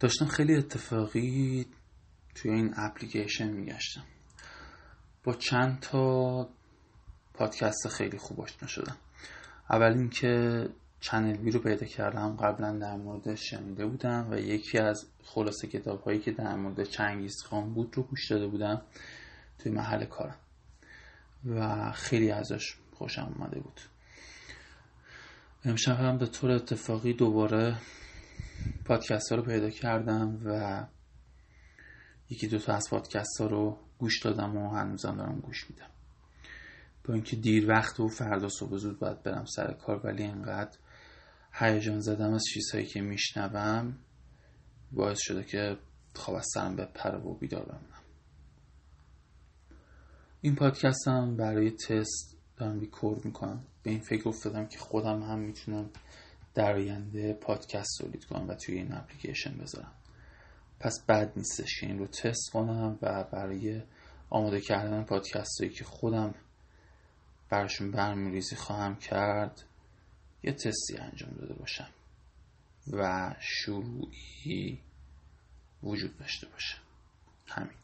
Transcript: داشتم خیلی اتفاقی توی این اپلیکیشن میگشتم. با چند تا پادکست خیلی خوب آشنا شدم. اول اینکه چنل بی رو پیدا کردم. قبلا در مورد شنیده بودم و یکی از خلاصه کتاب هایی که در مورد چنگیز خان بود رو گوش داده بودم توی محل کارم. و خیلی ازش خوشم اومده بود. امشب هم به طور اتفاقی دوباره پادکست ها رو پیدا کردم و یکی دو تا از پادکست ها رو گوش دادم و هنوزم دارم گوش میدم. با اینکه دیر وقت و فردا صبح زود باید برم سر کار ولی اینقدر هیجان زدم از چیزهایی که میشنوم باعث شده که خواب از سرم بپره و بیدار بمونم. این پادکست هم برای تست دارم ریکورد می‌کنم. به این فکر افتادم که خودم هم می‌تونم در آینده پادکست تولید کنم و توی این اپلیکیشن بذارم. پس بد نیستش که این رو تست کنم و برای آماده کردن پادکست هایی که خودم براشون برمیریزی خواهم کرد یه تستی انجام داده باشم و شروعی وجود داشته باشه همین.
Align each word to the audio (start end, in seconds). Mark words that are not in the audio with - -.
داشتم 0.00 0.26
خیلی 0.26 0.54
اتفاقی 0.56 1.66
توی 2.34 2.50
این 2.50 2.74
اپلیکیشن 2.76 3.48
میگشتم. 3.48 4.04
با 5.24 5.32
چند 5.32 5.80
تا 5.80 6.48
پادکست 7.34 7.88
خیلی 7.88 8.18
خوب 8.18 8.40
آشنا 8.40 8.68
شدم. 8.68 8.96
اول 9.70 9.92
اینکه 9.92 10.68
چنل 11.00 11.36
بی 11.36 11.50
رو 11.50 11.60
پیدا 11.60 11.86
کردم. 11.86 12.36
قبلا 12.36 12.78
در 12.78 12.96
مورد 12.96 13.34
شنیده 13.34 13.86
بودم 13.86 14.30
و 14.30 14.34
یکی 14.34 14.78
از 14.78 15.06
خلاصه 15.22 15.68
کتاب 15.68 16.02
هایی 16.02 16.18
که 16.18 16.30
در 16.30 16.56
مورد 16.56 16.84
چنگیز 16.84 17.42
خان 17.42 17.74
بود 17.74 17.96
رو 17.96 18.02
گوش 18.02 18.30
داده 18.30 18.46
بودم 18.46 18.82
توی 19.58 19.72
محل 19.72 20.04
کارم. 20.04 20.36
و 21.46 21.92
خیلی 21.92 22.30
ازش 22.30 22.76
خوشم 22.92 23.34
اومده 23.38 23.60
بود. 23.60 23.80
امشب 25.64 25.96
هم 25.96 26.18
به 26.18 26.26
طور 26.26 26.50
اتفاقی 26.50 27.12
دوباره 27.12 27.76
پادکست 28.84 29.30
ها 29.30 29.36
رو 29.36 29.42
پیدا 29.42 29.70
کردم 29.70 30.40
و 30.44 30.86
یکی 32.30 32.46
دو 32.46 32.58
تا 32.58 32.74
از 32.74 32.90
پادکست 32.90 33.40
ها 33.40 33.46
رو 33.46 33.78
گوش 33.98 34.22
دادم 34.22 34.56
و 34.56 34.70
هنوزم 34.70 35.16
دارم 35.16 35.40
گوش 35.40 35.70
میدم. 35.70 35.90
با 37.04 37.14
اینکه 37.14 37.36
دیر 37.36 37.70
وقت 37.70 38.00
و 38.00 38.08
فردا 38.08 38.48
صبح 38.48 38.76
زود 38.76 38.98
باید 38.98 39.22
برم 39.22 39.44
سر 39.44 39.72
کار 39.72 40.06
ولی 40.06 40.22
اینقدر 40.22 40.78
هیجان 41.52 42.00
زدم 42.00 42.32
از 42.32 42.44
چیزهایی 42.54 42.86
که 42.86 43.00
میشنوم 43.00 43.98
باعث 44.92 45.18
شده 45.20 45.44
که 45.44 45.78
خواب 46.14 46.36
از 46.36 46.46
سرم 46.54 46.76
بپره 46.76 47.18
و 47.18 47.34
بیدار 47.34 47.64
بمونم. 47.64 48.02
این 50.40 50.54
پادکست 50.54 51.08
هم 51.08 51.36
برای 51.36 51.70
تست 51.70 52.38
دارم 52.56 52.80
ریکورد 52.80 53.24
می‌کنم. 53.24 53.64
به 53.82 53.90
این 53.90 54.00
فکر 54.00 54.28
افتادم 54.28 54.66
که 54.66 54.78
خودم 54.78 55.22
هم 55.22 55.38
می‌تونم 55.38 55.90
در 56.54 56.72
آینده 56.72 57.32
پادکست 57.32 57.98
تولید 57.98 58.24
کنم 58.24 58.48
و 58.48 58.54
توی 58.54 58.74
این 58.74 58.94
اپلیکیشن 58.94 59.58
بذارم. 59.58 59.92
پس 60.80 61.04
بد 61.08 61.32
نیستش 61.36 61.80
که 61.80 61.86
این 61.86 61.98
رو 61.98 62.06
تست 62.06 62.50
کنم 62.52 62.98
و 63.02 63.24
برای 63.24 63.82
آماده 64.30 64.60
کردن 64.60 65.04
پادکست 65.04 65.60
هایی 65.60 65.72
که 65.72 65.84
خودم 65.84 66.34
براشون 67.50 67.90
برمیریزی 67.90 68.56
خواهم 68.56 68.96
کرد 68.96 69.62
یه 70.42 70.52
تستی 70.52 70.96
انجام 70.98 71.30
داده 71.30 71.54
باشم 71.54 71.88
و 72.92 73.34
شروعی 73.40 74.80
وجود 75.82 76.18
داشته 76.18 76.46
باشه 76.46 76.76
همین. 77.46 77.83